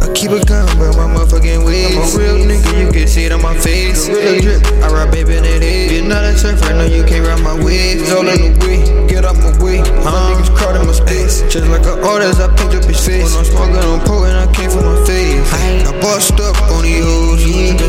I 0.00 0.12
keep 0.14 0.30
a 0.30 0.44
gun, 0.44 0.66
but 0.78 0.96
my 0.96 1.06
motherfucking 1.06 1.64
ways. 1.64 1.96
I'm 1.96 2.02
a 2.02 2.18
real 2.18 2.38
nigga, 2.46 2.86
you 2.86 2.90
can 2.92 3.06
see 3.06 3.24
it 3.24 3.32
on 3.32 3.42
my 3.42 3.54
face. 3.56 4.08
Gorilla 4.08 4.40
drip, 4.40 4.66
I 4.82 4.88
ride 4.90 5.10
baby 5.10 5.36
in 5.36 5.44
it 5.44 5.62
is. 5.62 5.92
You're 5.92 6.08
not 6.08 6.24
a 6.24 6.36
surfer, 6.36 6.72
no, 6.74 6.86
you 6.86 7.04
can't 7.04 7.26
ride 7.26 7.42
my 7.42 7.54
waves. 7.64 8.10
All 8.10 8.26
in 8.26 8.54
the 8.54 8.66
way, 8.66 9.06
get 9.08 9.24
out 9.24 9.36
my 9.36 9.50
way. 9.62 9.80
My 10.02 10.10
niggas 10.34 10.54
crowding 10.56 10.86
my 10.86 10.92
space. 10.92 11.42
Just 11.50 11.66
like 11.68 11.86
an 11.86 12.02
artist, 12.04 12.40
I 12.40 12.48
paint 12.56 12.74
up 12.74 12.84
his 12.84 13.04
face. 13.04 13.34
When 13.34 13.44
I'm 13.44 13.50
smoking, 13.50 13.76
I'm 13.78 14.00
potent, 14.06 14.37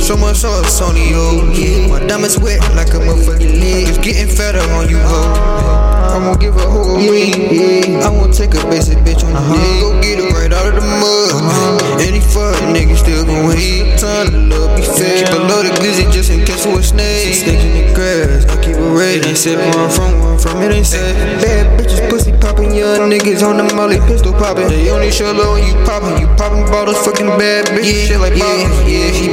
so 0.10 0.18
much 0.18 0.38
sauce 0.38 0.82
on 0.82 0.96
the 0.96 1.14
O's. 1.14 1.88
My 1.88 2.00
diamonds 2.08 2.40
wet 2.40 2.58
like 2.74 2.90
a 2.98 2.98
motherfucking 2.98 3.62
leg. 3.62 3.90
It's 3.90 4.00
getting 4.00 4.26
fatter 4.26 4.58
on 4.74 4.90
you, 4.90 4.98
ho. 4.98 5.70
I 6.10 6.18
won't 6.18 6.42
give 6.42 6.58
a 6.58 6.66
hoe 6.66 6.98
away. 6.98 7.30
Yeah. 7.30 8.02
I 8.02 8.10
won't 8.10 8.34
take 8.34 8.58
a 8.58 8.64
basic 8.74 8.98
bitch 9.06 9.22
on 9.22 9.30
the 9.30 9.38
uh-huh. 9.38 9.82
Go 9.82 10.02
get 10.02 10.18
it 10.18 10.34
right 10.34 10.50
out 10.52 10.66
of 10.66 10.74
the 10.74 10.82
mud. 10.82 11.30
Uh-huh. 11.30 12.02
Any 12.02 12.26
fuck 12.26 12.58
nigga 12.74 12.98
still 12.98 13.22
gon' 13.22 13.54
hate. 13.54 14.02
Time 14.02 14.34
to 14.34 14.38
love 14.50 14.74
be 14.74 14.82
fair. 14.82 15.30
Keep 15.30 15.30
a 15.30 15.46
load 15.46 15.70
of 15.70 15.78
glizzy 15.78 16.10
just 16.12 16.34
in 16.34 16.42
case 16.42 16.66
for 16.66 16.80
a 16.80 16.84
snake. 16.84 17.38
Snakes 17.38 17.62
in 17.62 17.74
the 17.78 17.94
grass, 17.94 18.50
I 18.50 18.58
keep 18.66 18.82
it 18.82 18.90
ready. 18.90 19.30
Ain't 19.30 19.38
said 19.38 19.62
where 19.62 19.78
I'm 19.78 19.94
from, 19.94 20.18
where 20.18 20.34
I'm 20.34 20.40
from, 20.40 20.58
it 20.66 20.74
ain't 20.74 20.90
said. 20.90 21.14
Bad 21.38 21.78
bitches, 21.78 22.02
pussy 22.10 22.34
poppin', 22.42 22.74
young 22.74 23.14
niggas 23.14 23.46
on 23.46 23.62
the 23.62 23.70
molly, 23.76 24.02
pistol 24.10 24.34
poppin'. 24.34 24.70
They 24.70 24.90
only 24.90 25.12
show 25.12 25.32
low 25.32 25.54
when 25.54 25.70
you 25.70 25.78
poppin'. 25.86 26.18
You 26.18 26.26
poppin' 26.34 26.66
bottles, 26.74 26.98
fucking 27.06 27.30
bad 27.38 27.70
bitch. 27.70 27.86
Yeah, 27.86 28.06
shit 28.10 28.20
like 28.20 28.34
yeah, 28.34 28.66
yeah, 28.90 29.14
she 29.14 29.30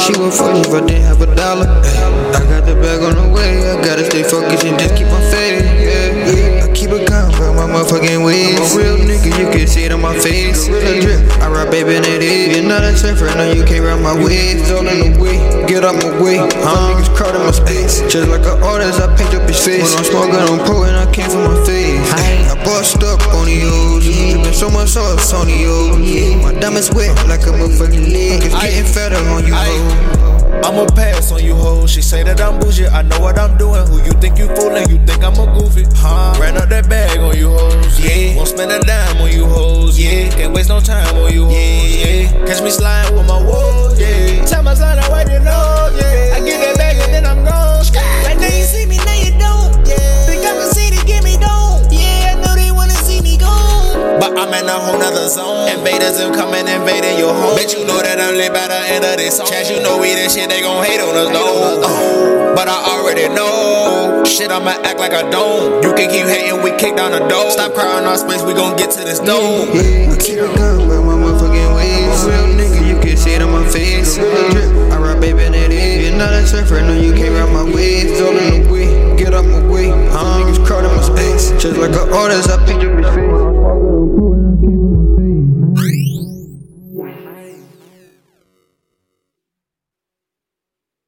But 0.00 0.16
she 0.16 0.16
would 0.16 0.32
fuck 0.32 0.56
if 0.56 0.72
I 0.72 0.80
didn't 0.80 1.04
have 1.04 1.20
a 1.20 1.28
dollar. 1.36 1.68
I 1.68 2.40
got 2.48 2.64
the 2.64 2.72
bag 2.72 3.04
on 3.04 3.20
the 3.20 3.28
way, 3.36 3.68
I 3.68 3.76
gotta 3.84 4.08
stay 4.08 4.24
focused 4.24 4.64
and 4.64 4.80
just 4.80 4.96
keep 4.96 5.12
on 5.12 5.20
fading. 5.28 5.68
Yeah. 5.76 6.64
I 6.64 6.72
keep 6.72 6.88
a 6.88 7.04
gun 7.04 7.28
for 7.36 7.52
my 7.52 7.68
motherfucking 7.68 8.24
ways. 8.24 8.56
I'm 8.56 8.64
a 8.64 8.80
real 8.80 8.96
nigga, 8.96 9.28
you 9.36 9.52
can 9.52 9.68
see 9.68 9.84
it 9.84 9.92
on 9.92 10.00
my 10.00 10.16
face. 10.16 10.68
Gorilla 10.72 11.04
drip, 11.04 11.20
I 11.44 11.52
ride 11.52 11.70
baby 11.70 12.00
in 12.00 12.04
it 12.08 12.24
is. 12.24 12.56
You're 12.56 12.64
not 12.64 12.80
a 12.80 12.96
surfer, 12.96 13.28
no, 13.36 13.52
you 13.52 13.60
can't 13.60 13.84
ride 13.84 14.00
my 14.00 14.16
waves. 14.16 14.72
All 14.72 14.88
in 14.88 15.12
the 15.12 15.20
way, 15.20 15.36
get 15.68 15.84
out 15.84 16.00
my 16.00 16.08
way. 16.16 16.40
My 16.40 16.96
niggas 16.96 17.12
crowding 17.12 17.44
my 17.44 17.52
space. 17.52 18.00
Just 18.08 18.32
like 18.32 18.48
an 18.48 18.56
artist, 18.64 19.04
I 19.04 19.12
paint 19.20 19.36
up 19.36 19.44
his 19.44 19.60
face. 19.60 19.84
When 19.84 20.00
I'm 20.00 20.08
smoking, 20.08 20.40
I'm 20.40 20.64
potent, 20.64 20.96
I 20.96 21.12
came 21.12 21.28
from 21.28 21.44
my 21.44 21.59
much 24.80 24.90
sauce 24.90 25.32
on 25.34 25.46
the 25.46 25.66
O's. 25.66 26.42
My 26.42 26.58
diamonds 26.58 26.90
wet 26.92 27.12
like 27.28 27.42
a 27.42 27.52
motherfucking 27.52 28.12
leg. 28.12 28.40
It's 28.42 28.54
getting 28.54 28.84
fatter 28.84 29.20
on 29.28 29.46
you, 29.46 29.54
ho. 29.54 30.60
I'ma 30.64 30.86
pass 30.94 31.32
on 31.32 31.44
you 31.44 31.54
hoes. 31.54 31.90
She 31.90 32.02
say 32.02 32.22
that 32.22 32.40
I'm 32.40 32.58
bougie. 32.58 32.86
I 32.86 33.02
know 33.02 33.20
what 33.20 33.38
I'm 33.38 33.56
doing. 33.58 33.86
Who 33.88 33.96
you 34.02 34.12
think 34.20 34.38
you 34.38 34.46
fooling? 34.56 34.88
You 34.88 34.98
think 35.06 35.22
I'm 35.22 35.34
a 35.34 35.46
goofy? 35.58 35.84
Huh? 35.96 36.34
Ran 36.40 36.56
up 36.56 36.68
that 36.70 36.88
bag 36.88 37.18
on 37.18 37.36
you 37.36 37.50
hoes. 37.50 38.00
Yeah. 38.00 38.36
Won't 38.36 38.48
spend 38.48 38.72
a 38.72 38.80
dime 38.80 39.20
on 39.20 39.32
you 39.32 39.46
hoes. 39.46 39.98
Yeah. 39.98 40.30
Can't 40.30 40.54
waste 40.54 40.68
no 40.68 40.80
time 40.80 41.14
on 41.16 41.32
you 41.32 41.44
hoes. 41.44 41.54
Yeah. 41.54 42.06
yeah. 42.06 42.46
Catch 42.46 42.62
me 42.62 42.70
sliding 42.70 43.16
with 43.16 43.26
my 43.26 43.42
woes. 43.42 44.00
Yeah. 44.00 44.29
I'm 54.40 54.48
in 54.56 54.64
a 54.64 54.72
whole 54.72 54.96
nother 54.96 55.28
zone. 55.28 55.68
Invaders 55.68 56.16
them 56.16 56.32
coming 56.32 56.64
invading 56.64 57.20
your 57.20 57.28
home. 57.28 57.60
Bet 57.60 57.76
you 57.76 57.84
know 57.84 58.00
that 58.00 58.16
I'm 58.16 58.32
lit 58.40 58.48
by 58.56 58.72
the 58.72 58.80
end 58.88 59.04
of 59.04 59.20
this 59.20 59.36
song. 59.36 59.44
Chance 59.44 59.68
you 59.68 59.84
know 59.84 60.00
we 60.00 60.16
this 60.16 60.32
shit, 60.32 60.48
they 60.48 60.64
gon' 60.64 60.80
hate 60.80 60.96
on 60.96 61.12
us 61.12 61.28
though. 61.28 61.84
Uh, 61.84 62.56
but 62.56 62.64
I 62.64 62.80
already 62.96 63.28
know. 63.28 64.24
Shit, 64.24 64.48
I'ma 64.48 64.80
act 64.80 64.96
like 64.96 65.12
I 65.12 65.28
don't. 65.28 65.84
You 65.84 65.92
can 65.92 66.08
keep 66.08 66.24
hating, 66.24 66.64
we 66.64 66.72
kick 66.80 66.96
down 66.96 67.12
the 67.12 67.20
door. 67.28 67.52
Stop 67.52 67.76
crying 67.76 68.08
our 68.08 68.16
space, 68.16 68.40
we 68.40 68.56
gon' 68.56 68.80
get 68.80 68.88
to 68.96 69.04
this 69.04 69.20
door. 69.20 69.68
Yeah, 69.76 70.08
I 70.08 70.16
keep 70.16 70.40
a 70.40 70.48
gun 70.56 70.88
by 70.88 70.96
my 71.04 71.20
motherfucking 71.20 71.76
ways. 71.76 72.24
Real 72.24 72.48
nigga, 72.56 72.80
you 72.80 72.96
can 72.96 73.20
see 73.20 73.36
it 73.36 73.44
on 73.44 73.52
my 73.52 73.68
face. 73.68 74.16
I 74.16 74.96
ride 74.96 75.20
baby 75.20 75.44
in 75.44 75.52
it 75.52 75.68
is. 75.68 76.08
You're 76.08 76.16
not 76.16 76.32
a 76.32 76.46
surfer, 76.48 76.80
no, 76.80 76.96
you 76.96 77.12
can't 77.12 77.36
ride 77.36 77.52
my 77.52 77.68
waves. 77.68 78.16
All 78.24 78.32
in 78.32 78.64
the 78.64 78.72
way, 78.72 78.88
get 79.20 79.36
out 79.36 79.44
my 79.44 79.60
way. 79.68 79.92
My 79.92 80.40
niggas 80.40 80.64
crowding 80.64 80.96
my 80.96 81.04
space. 81.04 81.52
Just 81.60 81.76
like 81.76 81.92
an 81.92 82.08
artist, 82.08 82.48
I 82.48 82.56
paint 82.64 82.80
up 82.80 82.96
his 82.96 82.99
face. 82.99 82.99